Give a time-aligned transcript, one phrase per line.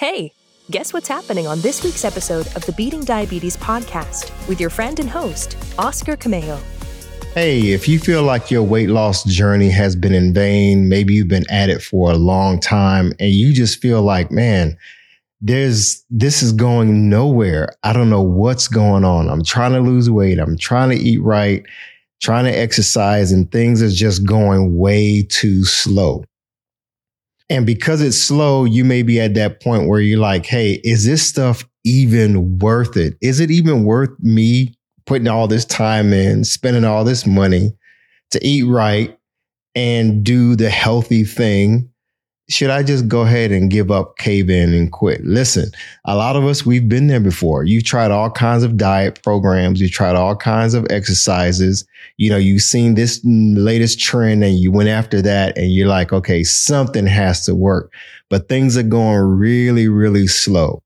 [0.00, 0.32] Hey,
[0.70, 4.98] guess what's happening on this week's episode of the Beating Diabetes podcast with your friend
[4.98, 6.58] and host, Oscar Camejo.
[7.34, 11.28] Hey, if you feel like your weight loss journey has been in vain, maybe you've
[11.28, 14.74] been at it for a long time and you just feel like, man,
[15.42, 17.68] there's this is going nowhere.
[17.82, 19.28] I don't know what's going on.
[19.28, 20.38] I'm trying to lose weight.
[20.38, 21.62] I'm trying to eat right,
[22.22, 26.24] trying to exercise, and things are just going way too slow.
[27.50, 31.04] And because it's slow, you may be at that point where you're like, hey, is
[31.04, 33.14] this stuff even worth it?
[33.20, 34.72] Is it even worth me
[35.04, 37.72] putting all this time in, spending all this money
[38.30, 39.18] to eat right
[39.74, 41.89] and do the healthy thing
[42.50, 45.24] should I just go ahead and give up, cave in, and quit?
[45.24, 45.70] Listen,
[46.04, 47.62] a lot of us, we've been there before.
[47.62, 51.86] You've tried all kinds of diet programs, you've tried all kinds of exercises.
[52.16, 56.12] You know, you've seen this latest trend and you went after that, and you're like,
[56.12, 57.92] okay, something has to work.
[58.28, 60.82] But things are going really, really slow.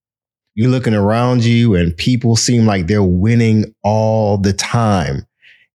[0.54, 5.26] You're looking around you, and people seem like they're winning all the time.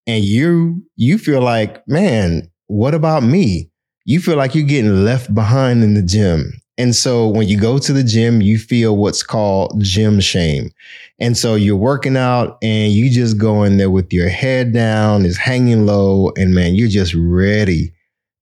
[0.06, 3.72] And you, you feel like, man, what about me?
[4.06, 6.54] You feel like you're getting left behind in the gym.
[6.78, 10.72] And so when you go to the gym, you feel what's called gym shame.
[11.20, 15.26] And so you're working out and you just go in there with your head down,
[15.26, 17.92] is hanging low, and man, you're just ready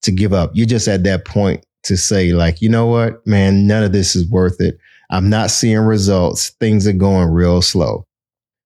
[0.04, 0.52] to give up.
[0.54, 4.16] You're just at that point to say, like, you know what, man, none of this
[4.16, 4.78] is worth it.
[5.10, 6.50] I'm not seeing results.
[6.60, 8.06] Things are going real slow.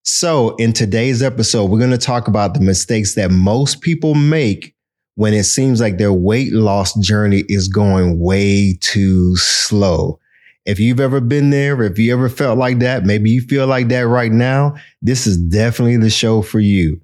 [0.04, 4.76] So, in today's episode, we're going to talk about the mistakes that most people make
[5.16, 10.20] when it seems like their weight loss journey is going way too slow.
[10.66, 13.88] If you've ever been there, if you ever felt like that, maybe you feel like
[13.90, 17.02] that right now, this is definitely the show for you.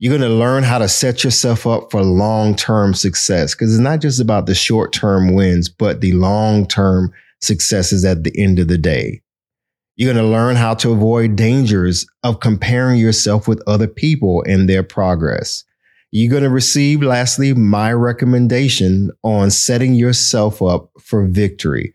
[0.00, 3.82] You're going to learn how to set yourself up for long term success because it's
[3.82, 8.58] not just about the short term wins, but the long term successes at the end
[8.58, 9.22] of the day.
[9.96, 14.68] You're going to learn how to avoid dangers of comparing yourself with other people and
[14.68, 15.64] their progress.
[16.10, 21.94] You're going to receive, lastly, my recommendation on setting yourself up for victory,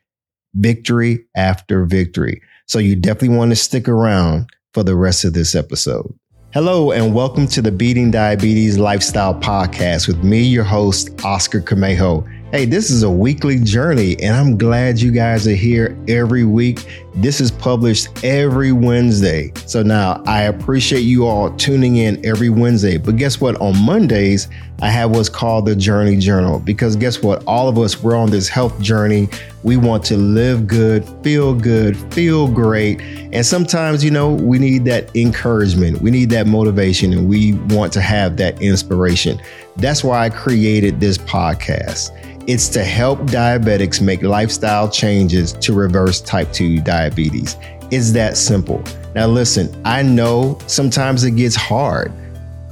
[0.54, 2.40] victory after victory.
[2.68, 6.14] So you definitely want to stick around for the rest of this episode.
[6.54, 12.24] Hello, and welcome to the Beating Diabetes Lifestyle Podcast with me, your host, Oscar Camejo.
[12.54, 16.86] Hey, this is a weekly journey, and I'm glad you guys are here every week.
[17.16, 19.52] This is published every Wednesday.
[19.66, 22.98] So now I appreciate you all tuning in every Wednesday.
[22.98, 23.60] But guess what?
[23.60, 24.50] On Mondays,
[24.84, 27.44] I have what's called the Journey Journal because guess what?
[27.48, 29.30] All of us, we're on this health journey.
[29.64, 33.02] We want to live good, feel good, feel great.
[33.02, 37.92] And sometimes, you know, we need that encouragement, we need that motivation, and we want
[37.94, 39.42] to have that inspiration.
[39.78, 42.12] That's why I created this podcast.
[42.46, 47.56] It's to help diabetics make lifestyle changes to reverse type 2 diabetes.
[47.90, 48.84] It's that simple.
[49.16, 52.12] Now, listen, I know sometimes it gets hard.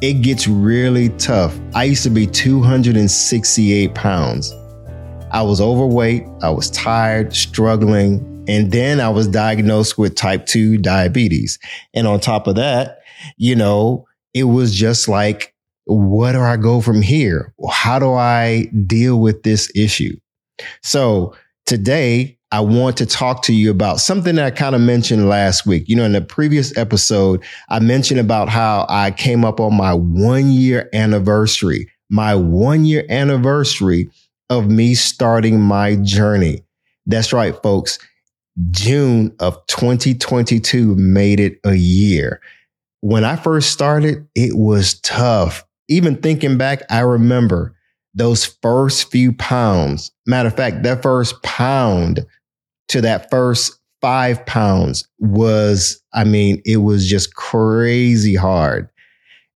[0.01, 1.57] It gets really tough.
[1.73, 4.53] I used to be 268 pounds.
[5.31, 10.79] I was overweight, I was tired, struggling, and then I was diagnosed with type 2
[10.79, 11.59] diabetes.
[11.93, 12.99] And on top of that,
[13.37, 15.53] you know, it was just like
[15.91, 17.53] what do I go from here?
[17.69, 20.17] How do I deal with this issue?
[20.81, 21.35] So
[21.65, 25.65] today, I want to talk to you about something that I kind of mentioned last
[25.65, 25.87] week.
[25.87, 29.93] You know, in the previous episode, I mentioned about how I came up on my
[29.93, 34.09] one year anniversary, my one year anniversary
[34.49, 36.65] of me starting my journey.
[37.05, 37.99] That's right, folks.
[38.71, 42.41] June of 2022 made it a year.
[42.99, 47.75] When I first started, it was tough even thinking back, I remember
[48.13, 50.11] those first few pounds.
[50.25, 52.25] Matter of fact, that first pound
[52.87, 58.89] to that first five pounds was, I mean, it was just crazy hard.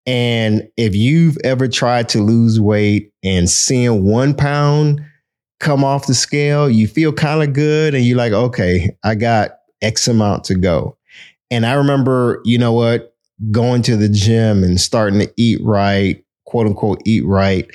[0.06, 5.02] And if you've ever tried to lose weight and seeing one pound
[5.60, 9.52] come off the scale, you feel kind of good and you're like, okay, I got
[9.82, 10.98] X amount to go.
[11.50, 13.16] And I remember, you know what,
[13.52, 16.23] going to the gym and starting to eat right
[16.54, 17.68] quote unquote eat right.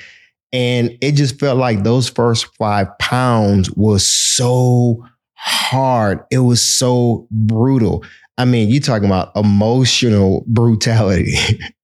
[0.53, 6.23] And it just felt like those first five pounds was so hard.
[6.31, 8.05] It was so brutal.
[8.37, 11.35] I mean, you're talking about emotional brutality,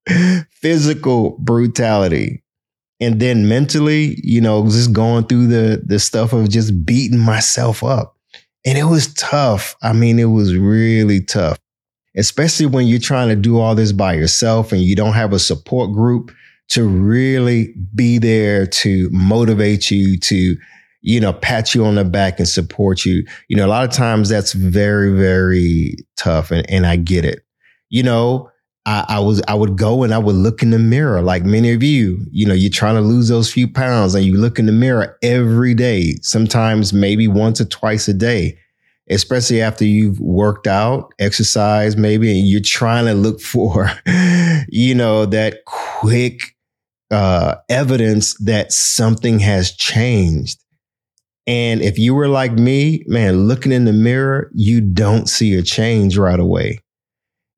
[0.51, 2.42] physical brutality.
[3.01, 7.83] And then mentally, you know, just going through the the stuff of just beating myself
[7.83, 8.15] up.
[8.65, 9.75] And it was tough.
[9.81, 11.59] I mean, it was really tough.
[12.15, 15.39] Especially when you're trying to do all this by yourself and you don't have a
[15.39, 16.31] support group
[16.69, 20.56] to really be there to motivate you to,
[21.01, 23.25] you know, pat you on the back and support you.
[23.47, 26.51] You know, a lot of times that's very, very tough.
[26.51, 27.45] And, and I get it.
[27.89, 28.51] You know,
[28.85, 31.71] I, I, was, I would go and I would look in the mirror like many
[31.73, 34.67] of you, you know, you're trying to lose those few pounds and you look in
[34.67, 38.57] the mirror every day, sometimes maybe once or twice a day,
[39.09, 43.89] especially after you've worked out, exercise maybe, and you're trying to look for,
[44.69, 46.54] you know, that quick,
[47.11, 50.59] uh, evidence that something has changed
[51.47, 55.61] and if you were like me, man, looking in the mirror, you don't see a
[55.61, 56.79] change right away.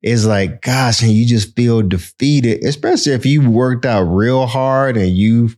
[0.02, 4.96] It's like, gosh, and you just feel defeated, especially if you worked out real hard
[4.96, 5.56] and you've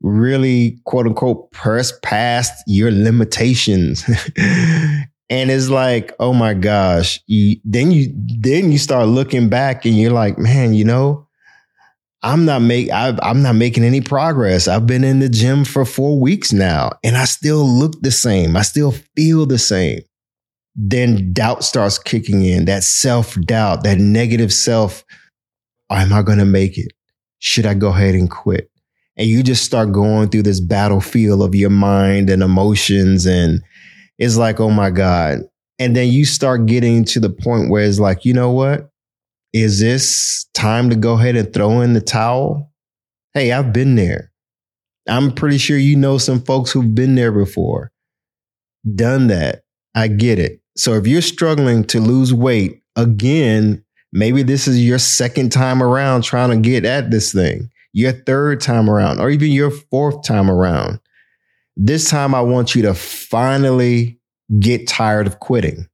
[0.00, 4.04] really, quote unquote, pressed past your limitations.
[5.28, 9.98] and it's like, oh my gosh, you, then you then you start looking back and
[9.98, 11.26] you're like, man, you know,
[12.22, 14.68] I'm not make I, I'm not making any progress.
[14.68, 18.56] I've been in the gym for four weeks now, and I still look the same.
[18.56, 20.00] I still feel the same.
[20.74, 22.66] Then doubt starts kicking in.
[22.66, 25.04] That self doubt, that negative self.
[25.90, 26.92] Oh, am I going to make it?
[27.40, 28.70] Should I go ahead and quit?
[29.16, 33.62] And you just start going through this battlefield of your mind and emotions, and
[34.18, 35.40] it's like, oh my god.
[35.80, 38.91] And then you start getting to the point where it's like, you know what?
[39.52, 42.72] Is this time to go ahead and throw in the towel?
[43.34, 44.32] Hey, I've been there.
[45.08, 47.92] I'm pretty sure you know some folks who've been there before,
[48.94, 49.64] done that.
[49.94, 50.60] I get it.
[50.76, 56.22] So if you're struggling to lose weight again, maybe this is your second time around
[56.22, 60.50] trying to get at this thing, your third time around, or even your fourth time
[60.50, 61.00] around.
[61.76, 64.18] This time, I want you to finally
[64.58, 65.88] get tired of quitting.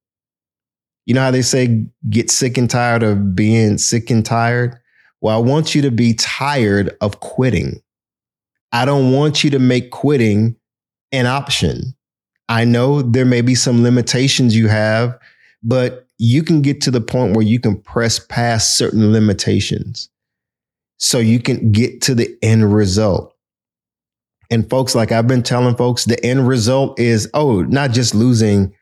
[1.09, 4.79] You know how they say get sick and tired of being sick and tired?
[5.23, 7.81] Well, I want you to be tired of quitting.
[8.73, 10.57] I don't want you to make quitting
[11.11, 11.95] an option.
[12.51, 15.19] I know there may be some limitations you have,
[15.63, 20.11] but you can get to the point where you can press past certain limitations
[20.99, 23.35] so you can get to the end result.
[24.51, 28.75] And folks, like I've been telling folks, the end result is, oh, not just losing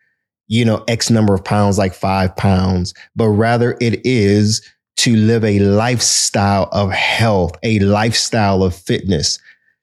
[0.49, 4.63] you know, X number of pounds, like five pounds, but rather it is
[4.99, 9.39] to live a lifestyle of health, a lifestyle of fitness,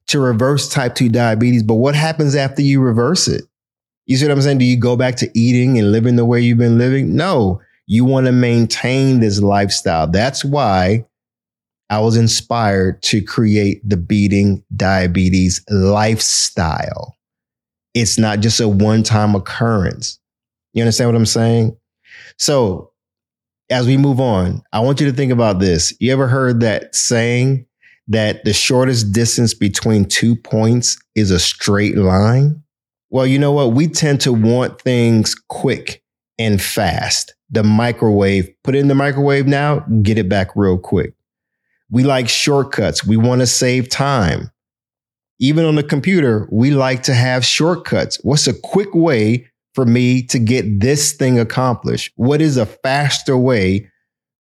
[0.08, 1.64] to reverse type 2 diabetes.
[1.64, 3.44] But what happens after you reverse it?
[4.06, 4.58] You see what I'm saying?
[4.58, 7.16] Do you go back to eating and living the way you've been living?
[7.16, 10.08] No, you want to maintain this lifestyle.
[10.08, 11.06] That's why
[11.90, 17.16] I was inspired to create the beating diabetes lifestyle.
[17.94, 20.20] It's not just a one time occurrence.
[20.74, 21.78] You understand what I'm saying?
[22.38, 22.92] So
[23.70, 25.94] as we move on, I want you to think about this.
[26.00, 27.66] You ever heard that saying
[28.08, 32.62] that the shortest distance between two points is a straight line?
[33.10, 33.74] Well, you know what?
[33.74, 36.04] We tend to want things quick
[36.40, 37.36] and fast.
[37.52, 41.14] The microwave, put it in the microwave now, get it back real quick.
[41.92, 43.06] We like shortcuts.
[43.06, 44.52] We want to save time.
[45.40, 48.18] Even on the computer, we like to have shortcuts.
[48.24, 52.12] What's a quick way for me to get this thing accomplished?
[52.16, 53.90] What is a faster way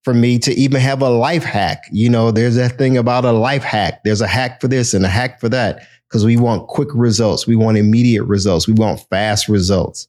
[0.04, 1.84] for me to even have a life hack?
[1.92, 4.04] You know, there's that thing about a life hack.
[4.04, 7.48] There's a hack for this and a hack for that because we want quick results.
[7.48, 8.68] We want immediate results.
[8.68, 10.08] We want fast results.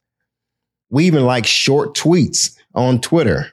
[0.90, 3.46] We even like short tweets on Twitter.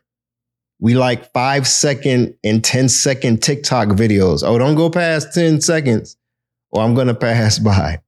[0.79, 4.43] We like five second and 10 second TikTok videos.
[4.45, 6.17] Oh, don't go past 10 seconds
[6.71, 8.01] or I'm going to pass by.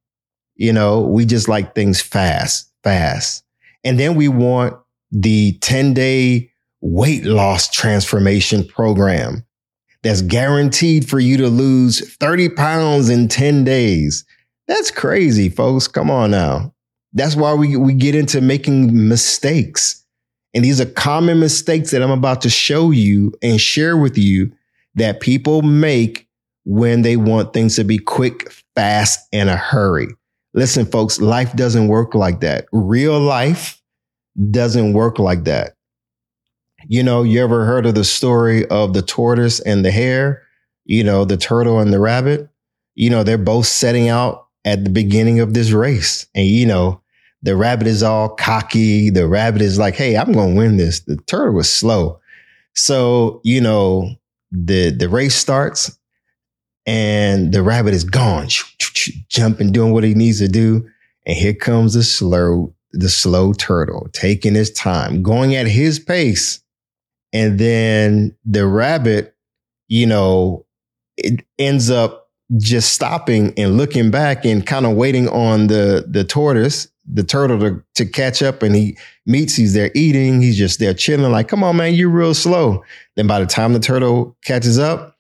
[0.56, 3.43] You know, we just like things fast, fast.
[3.84, 4.76] And then we want
[5.12, 9.46] the 10 day weight loss transformation program
[10.02, 14.26] that's guaranteed for you to lose 30 pounds in 10 days.
[14.68, 15.88] That's crazy, folks.
[15.88, 16.74] Come on now.
[17.14, 20.04] That's why we, we get into making mistakes.
[20.54, 24.52] And these are common mistakes that I'm about to show you and share with you
[24.96, 26.28] that people make
[26.66, 30.08] when they want things to be quick, fast, and a hurry.
[30.54, 32.66] Listen, folks, life doesn't work like that.
[32.72, 33.82] Real life
[34.52, 35.76] doesn't work like that.
[36.88, 40.44] You know, you ever heard of the story of the tortoise and the hare?
[40.86, 42.50] You know, the turtle and the rabbit?
[42.96, 46.28] You know, they're both setting out at the beginning of this race.
[46.36, 47.02] And, you know,
[47.42, 49.10] the rabbit is all cocky.
[49.10, 51.02] The rabbit is like, hey, I'm going to win this.
[51.02, 52.20] The turtle was slow.
[52.76, 54.16] So, you know,
[54.52, 55.98] the, the race starts
[56.86, 58.48] and the rabbit is gone,
[59.30, 60.88] jumping, doing what he needs to do.
[61.26, 66.60] And here comes the slow, the slow turtle, taking his time, going at his pace.
[67.32, 69.36] And then the rabbit,
[69.88, 70.66] you know,
[71.18, 76.24] it ends up just stopping and looking back and kind of waiting on the the
[76.24, 80.80] tortoise, the turtle to, to catch up and he meets, he's there eating, he's just
[80.80, 82.84] there chilling, like, come on, man, you're real slow.
[83.16, 85.13] Then by the time the turtle catches up,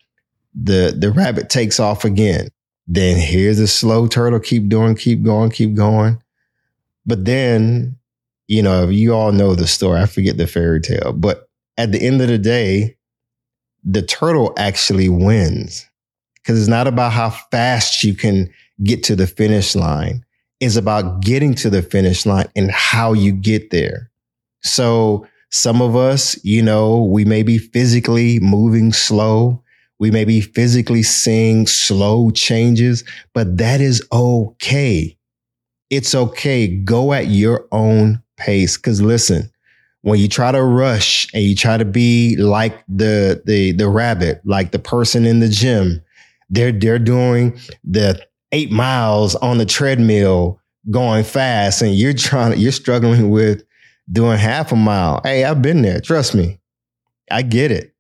[0.53, 2.50] the the rabbit takes off again.
[2.88, 6.22] Then here's the slow turtle, keep doing, keep going, keep going.
[7.05, 7.98] But then,
[8.48, 10.01] you know, you all know the story.
[10.01, 12.98] I forget the fairy tale, but at the end of the day,
[13.83, 15.89] the turtle actually wins
[16.36, 20.24] because it's not about how fast you can get to the finish line.
[20.60, 24.10] It's about getting to the finish line and how you get there.
[24.62, 29.62] So some of us, you know, we may be physically moving slow.
[30.03, 35.17] We may be physically seeing slow changes, but that is okay.
[35.89, 36.67] It's okay.
[36.67, 38.75] Go at your own pace.
[38.75, 39.50] Cause listen,
[40.01, 44.41] when you try to rush and you try to be like the the the rabbit,
[44.43, 46.03] like the person in the gym,
[46.50, 50.60] they're they're doing the eight miles on the treadmill
[50.91, 53.63] going fast, and you're trying you're struggling with
[54.12, 55.22] doing half a mile.
[55.24, 56.01] Hey, I've been there.
[56.01, 56.60] Trust me,
[57.31, 57.92] I get it.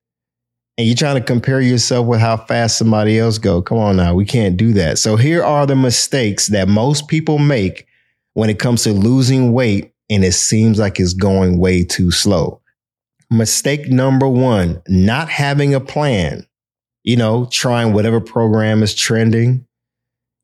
[0.77, 3.61] And you're trying to compare yourself with how fast somebody else go.
[3.61, 4.97] Come on now, we can't do that.
[4.97, 7.85] So here are the mistakes that most people make
[8.33, 12.61] when it comes to losing weight and it seems like it's going way too slow.
[13.29, 16.45] Mistake number one, not having a plan.
[17.03, 19.65] You know, trying whatever program is trending.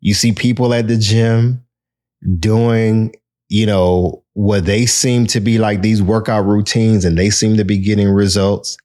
[0.01, 1.63] You see people at the gym
[2.39, 3.15] doing,
[3.47, 7.63] you know, what they seem to be like these workout routines and they seem to
[7.63, 8.77] be getting results.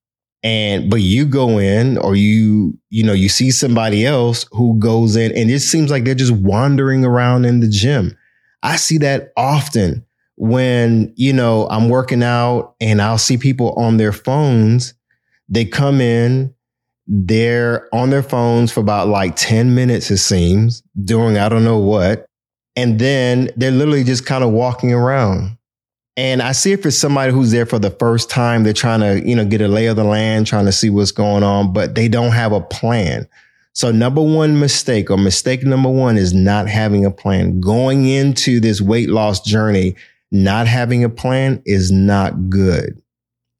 [0.45, 5.17] And, but you go in or you, you know, you see somebody else who goes
[5.17, 8.17] in and it seems like they're just wandering around in the gym.
[8.63, 10.05] I see that often
[10.37, 14.93] when, you know, I'm working out and I'll see people on their phones.
[15.49, 16.55] They come in,
[17.07, 21.79] they're on their phones for about like 10 minutes, it seems, doing I don't know
[21.79, 22.27] what.
[22.77, 25.57] And then they're literally just kind of walking around.
[26.17, 29.29] And I see if it's somebody who's there for the first time, they're trying to,
[29.29, 31.97] you know, get a lay of the land, trying to see what's going on, but
[31.97, 33.27] they don't have a plan.
[33.73, 37.61] So number one mistake or mistake number one is not having a plan.
[37.61, 39.97] Going into this weight loss journey,
[40.31, 43.01] not having a plan is not good.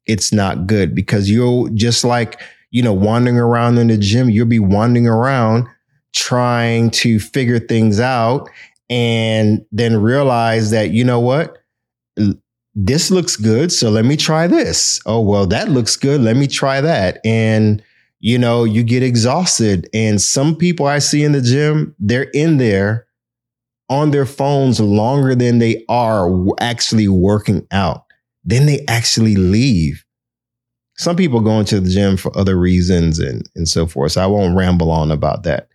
[0.05, 2.39] It's not good because you'll just like,
[2.71, 5.67] you know, wandering around in the gym, you'll be wandering around
[6.13, 8.49] trying to figure things out
[8.89, 11.57] and then realize that, you know what?
[12.75, 13.71] This looks good.
[13.71, 14.99] So let me try this.
[15.05, 16.19] Oh, well, that looks good.
[16.21, 17.19] Let me try that.
[17.23, 17.81] And,
[18.19, 19.89] you know, you get exhausted.
[19.93, 23.07] And some people I see in the gym, they're in there
[23.89, 26.29] on their phones longer than they are
[26.59, 28.03] actually working out.
[28.43, 30.03] Then they actually leave.
[30.97, 34.13] Some people go into the gym for other reasons and, and so forth.
[34.13, 35.69] So I won't ramble on about that.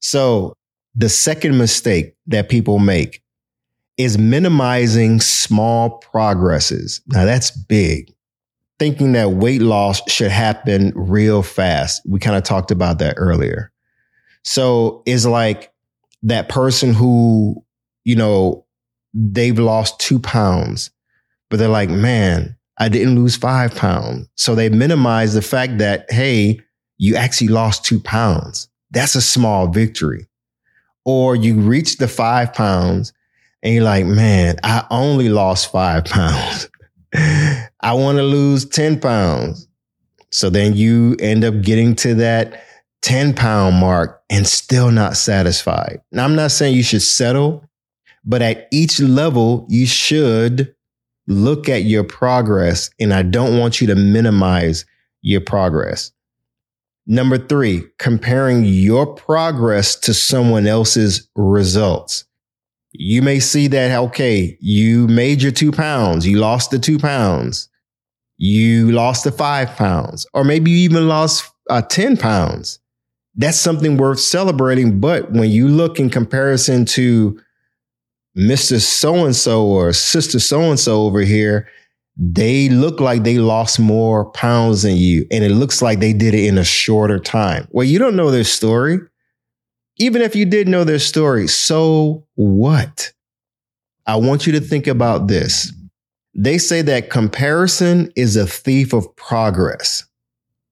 [0.00, 0.54] So
[0.94, 3.22] the second mistake that people make
[4.02, 7.00] is minimizing small progresses.
[7.08, 8.14] Now that's big
[8.80, 12.00] thinking that weight loss should happen real fast.
[12.08, 13.70] We kind of talked about that earlier.
[14.42, 15.70] So it's like
[16.22, 17.62] that person who,
[18.04, 18.64] you know,
[19.12, 20.90] they've lost two pounds,
[21.50, 24.30] but they're like, man, I didn't lose five pounds.
[24.36, 26.60] So they minimize the fact that, hey,
[26.96, 28.66] you actually lost two pounds.
[28.90, 30.26] That's a small victory.
[31.04, 33.12] Or you reach the five pounds
[33.62, 36.68] and you're like, man, I only lost five pounds.
[37.14, 39.68] I want to lose 10 pounds.
[40.30, 42.62] So then you end up getting to that
[43.02, 46.00] 10 pound mark and still not satisfied.
[46.12, 47.64] Now, I'm not saying you should settle,
[48.24, 50.74] but at each level, you should
[51.26, 52.90] look at your progress.
[53.00, 54.84] And I don't want you to minimize
[55.22, 56.12] your progress.
[57.06, 62.24] Number three, comparing your progress to someone else's results
[62.92, 67.68] you may see that, okay, you made your two pounds, you lost the two pounds,
[68.36, 72.80] you lost the five pounds, or maybe you even lost uh, 10 pounds.
[73.36, 74.98] That's something worth celebrating.
[74.98, 77.40] But when you look in comparison to
[78.36, 78.80] Mr.
[78.80, 81.68] So and so or Sister so and so over here,
[82.16, 85.26] they look like they lost more pounds than you.
[85.30, 87.68] And it looks like they did it in a shorter time.
[87.70, 88.98] Well, you don't know their story
[89.98, 93.12] even if you did know their story, so what?
[94.06, 95.72] I want you to think about this.
[96.34, 100.04] They say that comparison is a thief of progress.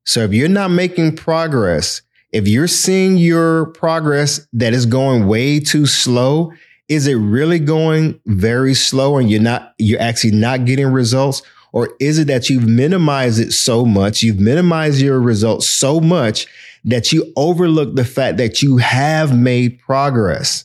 [0.05, 5.61] So if you're not making progress, if you're seeing your progress that is going way
[5.61, 6.53] too slow,
[6.89, 11.43] is it really going very slow and you're not, you're actually not getting results?
[11.73, 16.47] Or is it that you've minimized it so much, you've minimized your results so much
[16.85, 20.65] that you overlook the fact that you have made progress?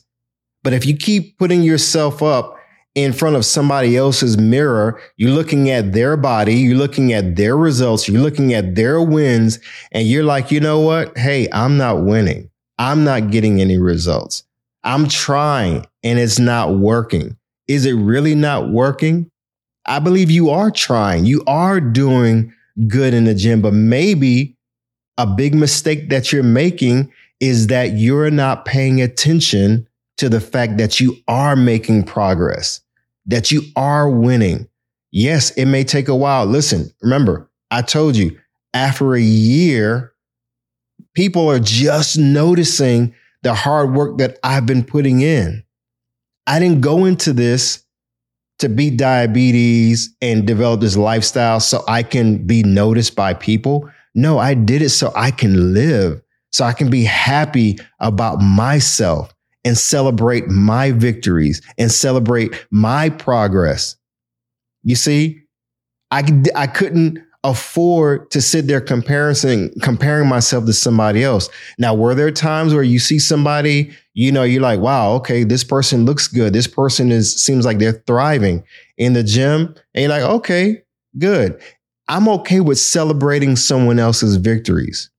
[0.62, 2.56] But if you keep putting yourself up
[2.94, 7.56] in front of somebody else's mirror, you're looking at their body, you're looking at their
[7.56, 9.58] results, you're looking at their wins,
[9.92, 11.16] and you're like, you know what?
[11.18, 12.50] Hey, I'm not winning.
[12.78, 14.44] I'm not getting any results.
[14.84, 17.36] I'm trying and it's not working.
[17.66, 19.30] Is it really not working?
[19.86, 21.24] I believe you are trying.
[21.24, 22.52] You are doing
[22.88, 24.53] good in the gym, but maybe
[25.18, 30.78] a big mistake that you're making is that you're not paying attention to the fact
[30.78, 32.80] that you are making progress,
[33.26, 34.68] that you are winning.
[35.10, 36.46] Yes, it may take a while.
[36.46, 38.38] Listen, remember, I told you
[38.72, 40.12] after a year,
[41.14, 45.64] people are just noticing the hard work that I've been putting in.
[46.46, 47.84] I didn't go into this
[48.58, 53.90] to beat diabetes and develop this lifestyle so I can be noticed by people.
[54.14, 59.34] No, I did it so I can live, so I can be happy about myself
[59.64, 63.96] and celebrate my victories and celebrate my progress.
[64.82, 65.40] You see,
[66.10, 66.22] I,
[66.54, 71.48] I couldn't afford to sit there comparing comparing myself to somebody else.
[71.78, 75.62] Now, were there times where you see somebody, you know, you're like, wow, okay, this
[75.62, 76.52] person looks good.
[76.52, 78.64] This person is seems like they're thriving
[78.96, 79.74] in the gym.
[79.94, 80.82] And you're like, okay,
[81.18, 81.60] good.
[82.08, 85.10] I'm okay with celebrating someone else's victories,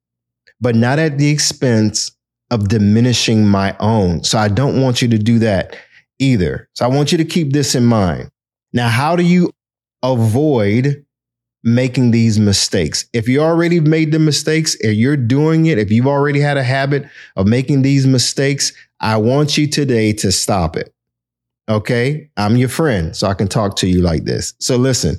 [0.61, 2.11] but not at the expense
[2.51, 4.23] of diminishing my own.
[4.23, 5.75] So I don't want you to do that
[6.19, 6.69] either.
[6.73, 8.29] So I want you to keep this in mind.
[8.71, 9.51] Now, how do you
[10.03, 11.05] avoid
[11.65, 13.05] making these mistakes.
[13.11, 16.63] If you already made the mistakes, if you're doing it, if you've already had a
[16.63, 20.93] habit of making these mistakes, I want you today to stop it.
[21.67, 22.29] Okay.
[22.37, 24.53] I'm your friend, so I can talk to you like this.
[24.59, 25.17] So listen,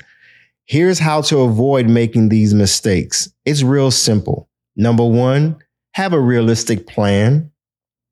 [0.67, 3.33] here's how to avoid making these mistakes.
[3.45, 4.49] It's real simple.
[4.77, 5.57] Number one,
[5.93, 7.51] have a realistic plan.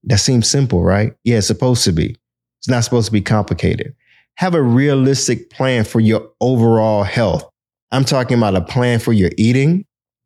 [0.05, 1.15] That seems simple, right?
[1.25, 2.17] Yeah, it's supposed to be.
[2.61, 3.95] It's not supposed to be complicated.
[4.37, 7.49] Have a realistic plan for your overall health.
[7.93, 9.85] I'm talking about a plan for your eating.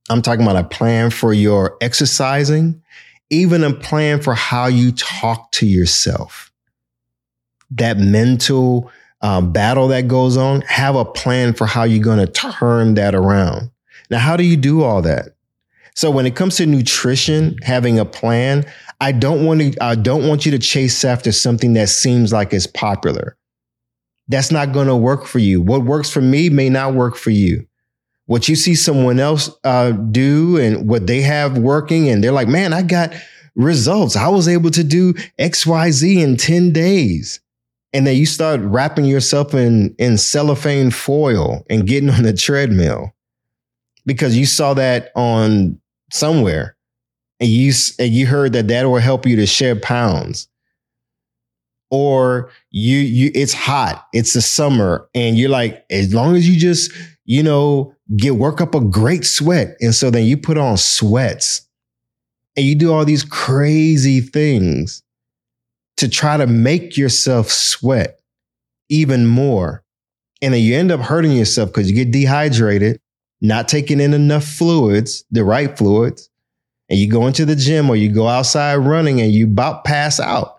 [0.08, 2.82] I'm talking about a plan for your exercising,
[3.30, 6.50] even a plan for how you talk to yourself.
[7.70, 12.32] That mental um, battle that goes on, have a plan for how you're going to
[12.32, 13.70] turn that around.
[14.10, 15.34] Now, how do you do all that?
[15.94, 18.64] So when it comes to nutrition, having a plan,
[19.00, 22.52] I don't want to, I don't want you to chase after something that seems like
[22.52, 23.36] it's popular
[24.28, 25.60] that's not going to work for you.
[25.60, 27.66] What works for me may not work for you.
[28.26, 32.48] What you see someone else uh, do and what they have working, and they're like,
[32.48, 33.14] man, I got
[33.54, 34.16] results.
[34.16, 37.40] I was able to do XYZ in 10 days.
[37.92, 43.14] And then you start wrapping yourself in, in cellophane foil and getting on the treadmill
[44.04, 45.80] because you saw that on
[46.12, 46.76] somewhere
[47.40, 50.48] and you, and you heard that that will help you to shed pounds.
[51.90, 56.60] Or you you it's hot it's the summer and you're like as long as you
[56.60, 56.92] just
[57.24, 59.74] you know get work up a great sweat.
[59.80, 61.66] And so then you put on sweats
[62.58, 65.02] and you do all these crazy things
[65.98, 68.18] to try to make yourself sweat
[68.88, 69.84] even more
[70.40, 73.00] and then you end up hurting yourself because you get dehydrated
[73.40, 76.30] not taking in enough fluids the right fluids
[76.88, 80.18] and you go into the gym or you go outside running and you about pass
[80.18, 80.58] out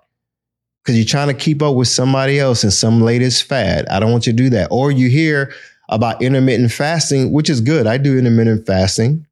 [0.84, 3.88] because you're trying to keep up with somebody else and some latest fad.
[3.90, 4.70] I don't want you to do that.
[4.72, 5.54] Or you hear
[5.90, 7.88] about intermittent fasting, which is good.
[7.88, 9.26] I do intermittent fasting.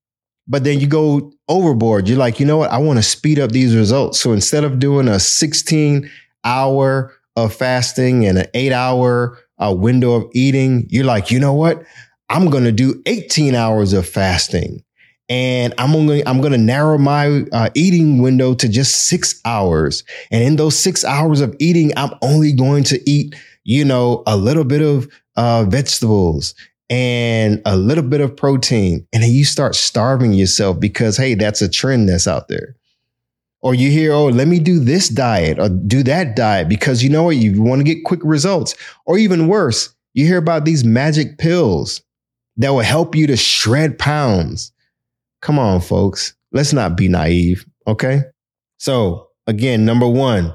[0.47, 2.07] But then you go overboard.
[2.07, 2.71] You're like, you know what?
[2.71, 4.19] I want to speed up these results.
[4.19, 6.09] So instead of doing a 16
[6.43, 11.53] hour of fasting and an eight hour uh, window of eating, you're like, you know
[11.53, 11.83] what?
[12.29, 14.83] I'm going to do 18 hours of fasting
[15.29, 20.03] and I'm going I'm going to narrow my uh, eating window to just six hours.
[20.31, 24.37] And in those six hours of eating, I'm only going to eat, you know, a
[24.37, 26.55] little bit of uh, vegetables
[26.89, 29.05] and a little bit of protein.
[29.13, 32.75] And then you start starving yourself because, hey, that's a trend that's out there.
[33.61, 37.09] Or you hear, oh, let me do this diet or do that diet because you
[37.09, 37.35] know what?
[37.37, 38.75] You want to get quick results.
[39.05, 42.01] Or even worse, you hear about these magic pills
[42.57, 44.71] that will help you to shred pounds
[45.41, 46.33] Come on, folks.
[46.51, 47.65] Let's not be naive.
[47.85, 48.23] Okay.
[48.79, 50.53] So again, number one,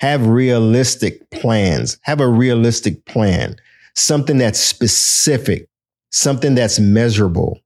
[0.00, 1.98] have realistic plans.
[2.02, 3.56] Have a realistic plan,
[3.94, 5.68] something that's specific,
[6.10, 7.60] something that's measurable,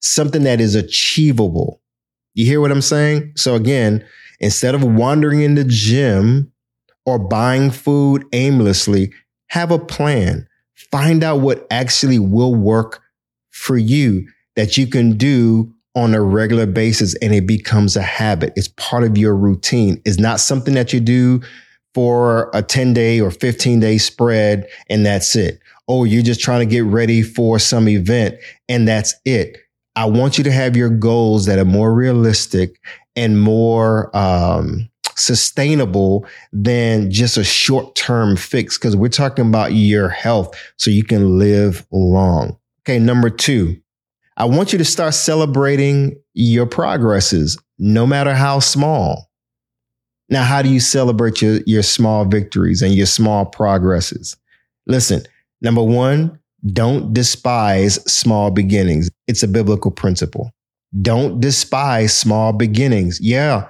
[0.00, 1.80] something that is achievable.
[2.34, 3.32] You hear what I'm saying?
[3.36, 4.04] So again,
[4.40, 6.52] instead of wandering in the gym
[7.04, 9.12] or buying food aimlessly,
[9.48, 10.46] have a plan.
[10.90, 13.02] Find out what actually will work
[13.50, 18.52] for you that you can do on a regular basis and it becomes a habit.
[18.54, 20.00] It's part of your routine.
[20.04, 21.40] It's not something that you do
[21.96, 25.58] for a 10 day or 15 day spread and that's it.
[25.88, 28.34] Oh, you're just trying to get ready for some event
[28.68, 29.56] and that's it.
[29.96, 32.78] I want you to have your goals that are more realistic
[33.16, 40.10] and more um, sustainable than just a short term fix because we're talking about your
[40.10, 42.58] health so you can live long.
[42.82, 43.74] Okay, number two,
[44.36, 49.25] I want you to start celebrating your progresses, no matter how small.
[50.28, 54.36] Now, how do you celebrate your, your small victories and your small progresses?
[54.86, 55.22] Listen,
[55.60, 56.38] number one,
[56.72, 59.08] don't despise small beginnings.
[59.28, 60.50] It's a biblical principle.
[61.00, 63.20] Don't despise small beginnings.
[63.20, 63.68] Yeah,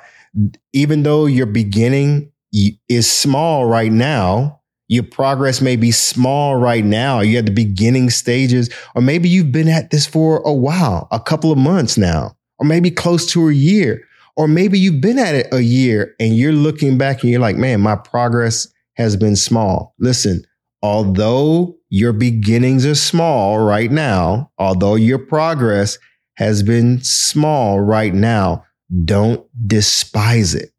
[0.72, 7.20] even though your beginning is small right now, your progress may be small right now.
[7.20, 11.18] You're at the beginning stages, or maybe you've been at this for a while, a
[11.18, 14.06] couple of months now, or maybe close to a year,
[14.36, 17.56] or maybe you've been at it a year and you're looking back and you're like,
[17.56, 19.94] man, my progress has been small.
[19.98, 20.44] Listen,
[20.82, 25.98] although your beginnings are small right now, although your progress
[26.34, 28.64] has been small right now,
[29.04, 30.70] don't despise it.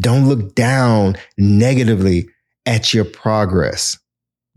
[0.00, 2.28] Don't look down negatively
[2.66, 3.98] at your progress.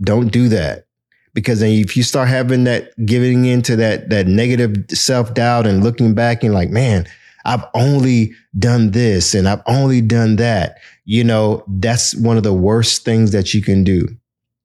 [0.02, 0.86] Don't do that.
[1.34, 6.13] Because then if you start having that giving into that that negative self-doubt and looking
[6.13, 7.06] back and like, man,
[7.45, 12.53] I've only done this and I've only done that, you know, that's one of the
[12.53, 14.08] worst things that you can do.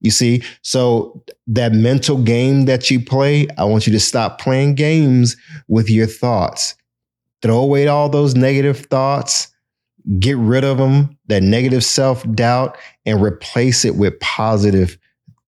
[0.00, 0.42] You see?
[0.62, 5.36] So that mental game that you play, I want you to stop playing games
[5.68, 6.74] with your thoughts.
[7.42, 9.50] Throw away all those negative thoughts
[10.18, 14.98] get rid of them, that negative self doubt, and replace it with positive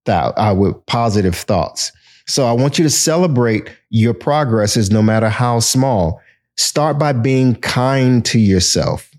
[0.04, 1.92] thought, uh, with positive thoughts.
[2.26, 6.20] So I want you to celebrate your progresses, no matter how small.
[6.56, 9.10] Start by being kind to yourself.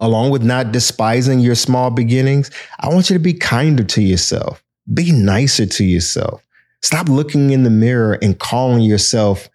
[0.00, 4.62] Along with not despising your small beginnings, I want you to be kinder to yourself.
[4.92, 6.44] Be nicer to yourself.
[6.82, 9.48] Stop looking in the mirror and calling yourself,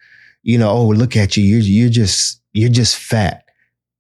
[0.44, 1.44] you know, oh, look at you.
[1.44, 3.44] You're, you're just, you're just fat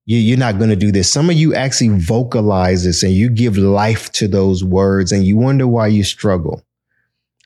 [0.08, 1.12] you, are not going to do this.
[1.12, 5.36] Some of you actually vocalize this and you give life to those words and you
[5.36, 6.64] wonder why you struggle.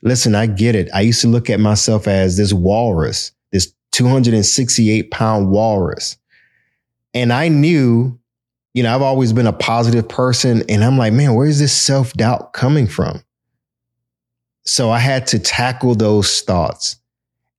[0.02, 0.88] Listen, I get it.
[0.94, 3.32] I used to look at myself as this walrus,
[3.92, 6.16] 268 pound walrus.
[7.14, 8.18] And I knew,
[8.74, 10.62] you know, I've always been a positive person.
[10.68, 13.22] And I'm like, man, where's this self doubt coming from?
[14.64, 16.96] So I had to tackle those thoughts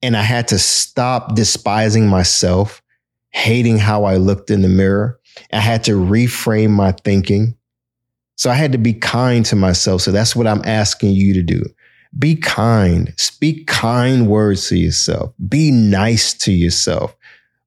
[0.01, 2.83] and I had to stop despising myself
[3.33, 5.19] hating how I looked in the mirror.
[5.51, 7.57] I had to reframe my thinking.
[8.35, 10.01] So I had to be kind to myself.
[10.01, 11.63] So that's what I'm asking you to do.
[12.17, 13.13] Be kind.
[13.17, 15.33] Speak kind words to yourself.
[15.47, 17.15] Be nice to yourself.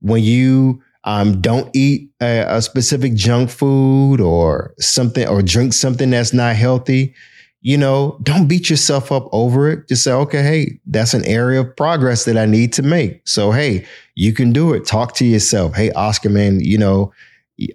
[0.01, 6.11] When you um, don't eat a, a specific junk food or something or drink something
[6.11, 7.15] that's not healthy,
[7.61, 9.89] you know, don't beat yourself up over it.
[9.89, 13.27] Just say, okay, hey, that's an area of progress that I need to make.
[13.27, 14.87] So, hey, you can do it.
[14.87, 15.75] Talk to yourself.
[15.75, 17.13] Hey, Oscar, man, you know,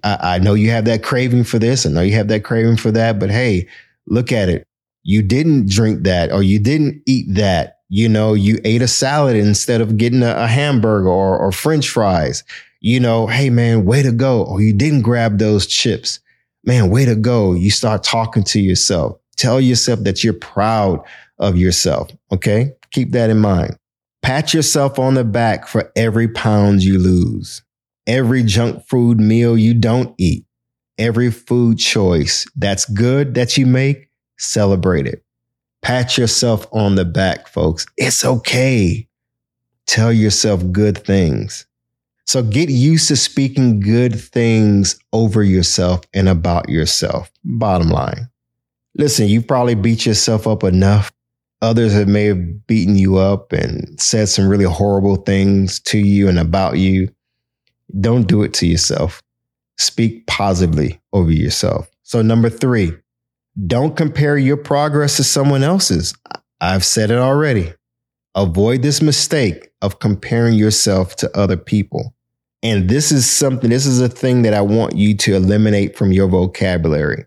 [0.02, 1.84] I, I know you have that craving for this.
[1.84, 3.68] I know you have that craving for that, but hey,
[4.06, 4.66] look at it.
[5.02, 7.78] You didn't drink that or you didn't eat that.
[7.88, 11.88] You know, you ate a salad instead of getting a, a hamburger or, or French
[11.88, 12.42] fries.
[12.80, 14.44] You know, hey, man, way to go.
[14.44, 16.20] Or you didn't grab those chips.
[16.64, 17.52] Man, way to go.
[17.52, 21.00] You start talking to yourself Tell yourself that you're proud
[21.38, 22.10] of yourself.
[22.30, 22.72] Okay.
[22.92, 23.76] Keep that in mind.
[24.22, 27.62] Pat yourself on the back for every pound you lose,
[28.06, 30.44] every junk food meal you don't eat,
[30.96, 34.10] every food choice that's good that you make,
[34.42, 35.24] celebrate it.
[35.82, 37.86] Pat yourself on the back, folks.
[37.96, 39.06] It's okay.
[39.86, 41.66] Tell yourself good things.
[42.26, 47.30] So get used to speaking good things over yourself and about yourself.
[47.44, 48.28] Bottom line.
[48.96, 51.12] Listen, you probably beat yourself up enough.
[51.62, 56.28] Others have may have beaten you up and said some really horrible things to you
[56.28, 57.08] and about you.
[58.00, 59.22] Don't do it to yourself.
[59.78, 61.88] Speak positively over yourself.
[62.02, 62.92] So, number three,
[63.66, 66.14] don't compare your progress to someone else's.
[66.60, 67.72] I've said it already.
[68.34, 72.14] Avoid this mistake of comparing yourself to other people.
[72.62, 76.12] And this is something, this is a thing that I want you to eliminate from
[76.12, 77.26] your vocabulary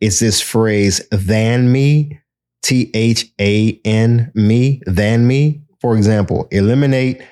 [0.00, 2.20] is this phrase than me,
[2.62, 5.62] T H A N me, than me.
[5.80, 7.22] For example, eliminate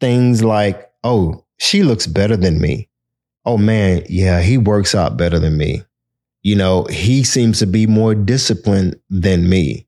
[0.00, 2.88] things like, oh, she looks better than me.
[3.44, 5.82] Oh man, yeah, he works out better than me.
[6.44, 9.86] You know, he seems to be more disciplined than me.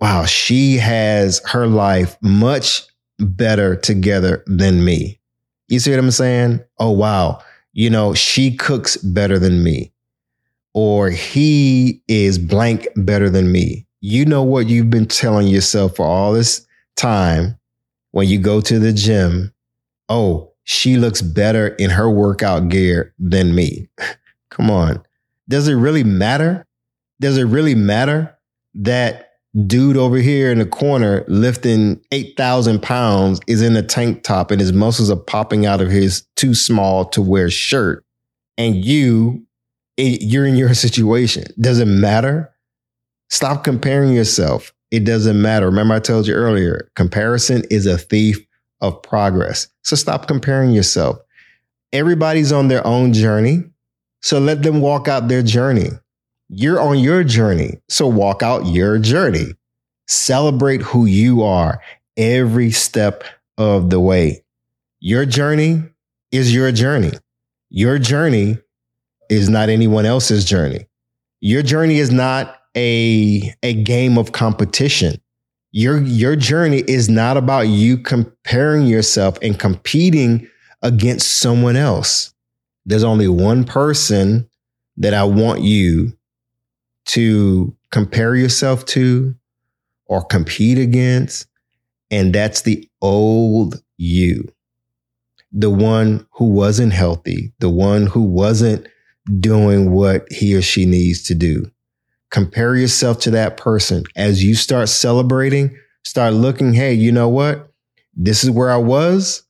[0.00, 2.82] wow, she has her life much
[3.18, 5.20] better together than me.
[5.68, 6.60] You see what I'm saying?
[6.78, 7.42] Oh, wow.
[7.74, 9.92] You know, she cooks better than me,
[10.74, 13.86] or he is blank better than me.
[14.00, 17.58] You know what you've been telling yourself for all this time
[18.12, 19.52] when you go to the gym.
[20.08, 23.88] Oh, she looks better in her workout gear than me.
[24.50, 25.02] Come on.
[25.50, 26.64] Does it really matter?
[27.20, 28.36] Does it really matter
[28.74, 29.30] that
[29.66, 34.60] dude over here in the corner lifting 8,000 pounds is in a tank top and
[34.60, 38.04] his muscles are popping out of his too small to wear shirt.
[38.56, 39.44] And you,
[39.96, 41.44] you're in your situation.
[41.60, 42.54] Does it matter?
[43.28, 44.72] Stop comparing yourself.
[44.92, 45.66] It doesn't matter.
[45.66, 48.38] Remember, I told you earlier, comparison is a thief
[48.80, 49.68] of progress.
[49.82, 51.18] So stop comparing yourself.
[51.92, 53.64] Everybody's on their own journey.
[54.22, 55.90] So let them walk out their journey.
[56.48, 57.80] You're on your journey.
[57.88, 59.54] So walk out your journey.
[60.08, 61.80] Celebrate who you are
[62.16, 63.24] every step
[63.56, 64.44] of the way.
[65.00, 65.82] Your journey
[66.32, 67.12] is your journey.
[67.70, 68.58] Your journey
[69.28, 70.86] is not anyone else's journey.
[71.40, 75.20] Your journey is not a, a game of competition.
[75.72, 80.48] Your, your journey is not about you comparing yourself and competing
[80.82, 82.34] against someone else.
[82.90, 84.50] There's only one person
[84.96, 86.12] that I want you
[87.06, 89.32] to compare yourself to
[90.06, 91.46] or compete against.
[92.10, 94.52] And that's the old you,
[95.52, 98.88] the one who wasn't healthy, the one who wasn't
[99.38, 101.70] doing what he or she needs to do.
[102.30, 104.02] Compare yourself to that person.
[104.16, 107.72] As you start celebrating, start looking, hey, you know what?
[108.16, 109.44] This is where I was.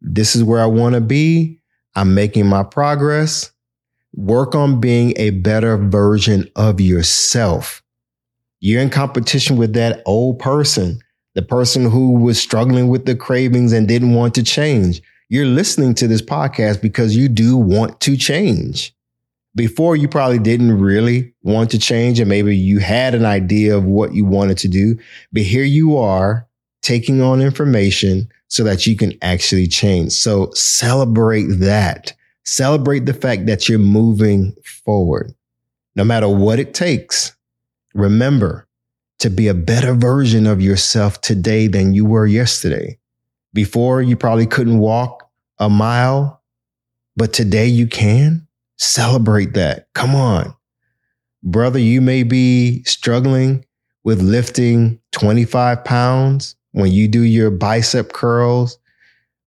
[0.00, 1.60] This is where I want to be.
[1.96, 3.50] I'm making my progress.
[4.14, 7.82] Work on being a better version of yourself.
[8.60, 11.00] You're in competition with that old person,
[11.34, 15.02] the person who was struggling with the cravings and didn't want to change.
[15.28, 18.94] You're listening to this podcast because you do want to change.
[19.54, 23.84] Before, you probably didn't really want to change, and maybe you had an idea of
[23.84, 24.98] what you wanted to do.
[25.32, 26.46] But here you are
[26.82, 30.12] taking on information so that you can actually change.
[30.12, 32.12] So celebrate that.
[32.44, 34.54] Celebrate the fact that you're moving
[34.84, 35.34] forward.
[35.96, 37.34] No matter what it takes,
[37.94, 38.68] remember
[39.18, 42.98] to be a better version of yourself today than you were yesterday.
[43.52, 45.28] Before, you probably couldn't walk
[45.58, 46.42] a mile,
[47.16, 48.46] but today you can.
[48.76, 49.88] Celebrate that.
[49.94, 50.54] Come on.
[51.42, 53.64] Brother, you may be struggling
[54.04, 58.78] with lifting 25 pounds when you do your bicep curls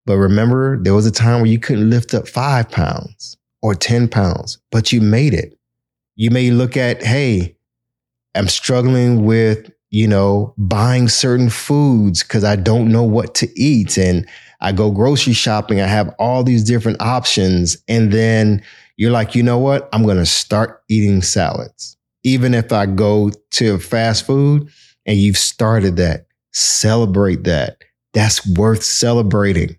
[0.09, 4.07] but remember, there was a time where you couldn't lift up five pounds or 10
[4.07, 5.55] pounds, but you made it.
[6.15, 7.55] You may look at, hey,
[8.33, 13.99] I'm struggling with, you know, buying certain foods because I don't know what to eat.
[13.99, 14.27] And
[14.61, 15.79] I go grocery shopping.
[15.79, 17.77] I have all these different options.
[17.87, 18.63] And then
[18.97, 19.89] you're like, you know what?
[19.93, 21.97] I'm going to start eating salads.
[22.23, 24.69] Even if I go to fast food
[25.05, 27.77] and you've started that, celebrate that.
[28.13, 29.77] That's worth celebrating.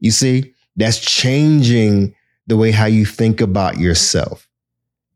[0.00, 2.14] You see, that's changing
[2.46, 4.48] the way how you think about yourself.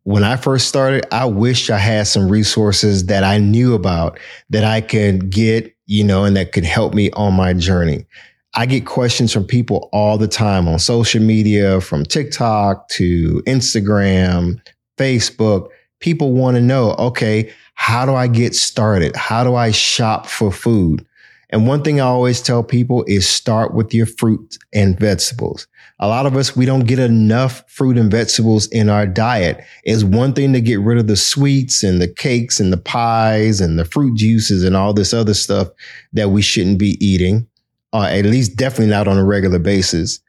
[0.05, 4.21] When I first started, I wish I had some resources that I knew about
[4.51, 8.07] that I could get, you know, and that could help me on my journey.
[8.55, 14.61] I get questions from people all the time on social media, from TikTok to Instagram,
[14.97, 15.69] Facebook.
[16.01, 19.15] People want to know, okay, how do I get started?
[19.17, 21.07] How do I shop for food?
[21.51, 25.69] And one thing I always tell people is start with your fruits and vegetables.
[26.01, 29.65] A lot of us, we don't get enough fruit and vegetables in our diet.
[29.85, 33.61] It's one thing to get rid of the sweets and the cakes and the pies
[33.61, 35.69] and the fruit juices and all this other stuff
[36.13, 37.47] that we shouldn't be eating,
[37.93, 40.21] uh, at least definitely not on a regular basis.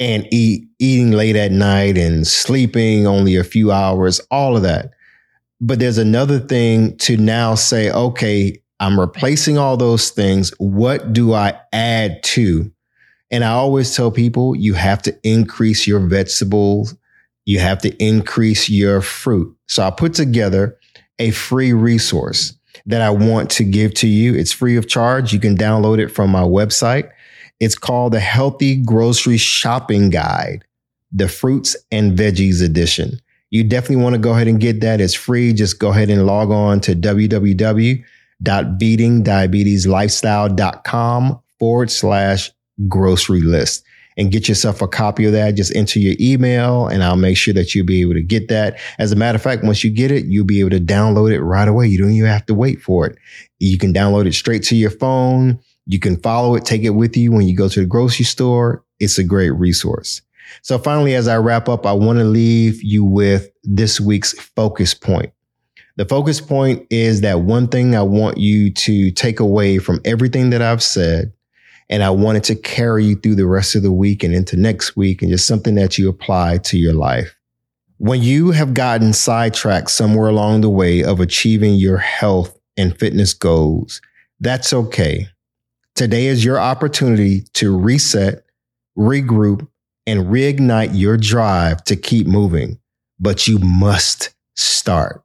[0.00, 4.90] And eat, eating late at night and sleeping only a few hours, all of that.
[5.64, 10.52] But there's another thing to now say, okay, I'm replacing all those things.
[10.58, 12.72] What do I add to?
[13.30, 16.96] And I always tell people you have to increase your vegetables.
[17.46, 19.56] You have to increase your fruit.
[19.68, 20.78] So I put together
[21.20, 24.34] a free resource that I want to give to you.
[24.34, 25.32] It's free of charge.
[25.32, 27.08] You can download it from my website.
[27.60, 30.64] It's called the Healthy Grocery Shopping Guide,
[31.12, 33.20] the Fruits and Veggies Edition.
[33.52, 35.00] You definitely want to go ahead and get that.
[35.00, 35.52] It's free.
[35.52, 38.04] Just go ahead and log on to www
[38.42, 42.50] beatingdiabetesLifestyle.com forward slash
[42.88, 43.84] grocery list.
[44.18, 47.54] and get yourself a copy of that, just enter your email and I'll make sure
[47.54, 48.78] that you'll be able to get that.
[48.98, 51.40] As a matter of fact, once you get it, you'll be able to download it
[51.40, 51.86] right away.
[51.86, 53.16] You don't even have to wait for it.
[53.58, 55.58] You can download it straight to your phone.
[55.86, 58.84] You can follow it, take it with you when you go to the grocery store.
[59.00, 60.20] It's a great resource.
[60.62, 64.94] So finally, as I wrap up, I want to leave you with this week's focus
[64.94, 65.32] point.
[65.96, 70.50] The focus point is that one thing I want you to take away from everything
[70.50, 71.32] that I've said
[71.90, 74.96] and I wanted to carry you through the rest of the week and into next
[74.96, 77.36] week and just something that you apply to your life.
[77.98, 83.34] When you have gotten sidetracked somewhere along the way of achieving your health and fitness
[83.34, 84.00] goals,
[84.40, 85.28] that's okay.
[85.94, 88.44] Today is your opportunity to reset,
[88.96, 89.68] regroup,
[90.06, 92.78] and reignite your drive to keep moving,
[93.20, 95.22] but you must start.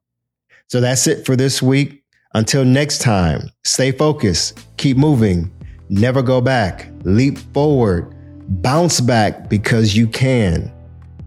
[0.68, 2.04] So that's it for this week.
[2.34, 5.52] Until next time, stay focused, keep moving,
[5.90, 6.90] Never go back.
[7.04, 8.14] Leap forward.
[8.62, 10.72] Bounce back because you can.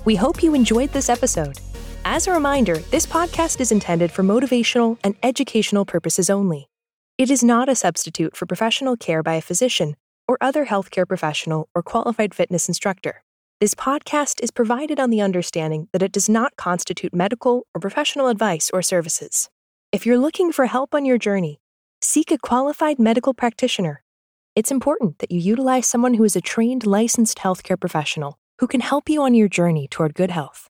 [0.06, 1.60] We hope you enjoyed this episode.
[2.06, 6.69] As a reminder, this podcast is intended for motivational and educational purposes only.
[7.17, 9.97] It is not a substitute for professional care by a physician
[10.30, 13.21] or other healthcare professional or qualified fitness instructor.
[13.60, 18.30] This podcast is provided on the understanding that it does not constitute medical or professional
[18.30, 19.49] advice or services.
[19.91, 21.60] If you're looking for help on your journey,
[21.99, 24.03] seek a qualified medical practitioner.
[24.56, 28.82] It's important that you utilize someone who is a trained licensed healthcare professional who can
[28.82, 30.62] help you on your journey toward good health.